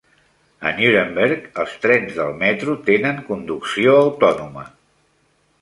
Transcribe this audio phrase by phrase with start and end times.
[0.69, 4.69] A Nuremberg els trens del metro tenen conducció autònoma.